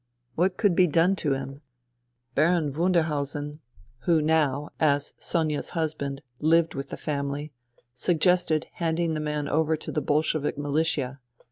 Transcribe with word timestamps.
What 0.33 0.57
could 0.57 0.75
be 0.75 0.87
done 0.87 1.15
to 1.17 1.33
him? 1.33 1.61
Baron 2.33 2.73
Wunder 2.73 3.01
102 3.01 3.05
FUTILITY 3.05 3.07
hausen, 3.07 3.59
who 4.07 4.19
now, 4.19 4.69
as 4.79 5.13
Sonia's 5.19 5.69
husband, 5.77 6.23
Hved 6.41 6.73
with 6.73 6.89
the 6.89 6.97
family, 6.97 7.51
suggested 7.93 8.65
handing 8.73 9.13
the 9.13 9.19
man 9.19 9.47
over 9.47 9.77
to 9.77 9.91
the 9.91 10.01
Bolshevik 10.01 10.57
militia. 10.57 11.19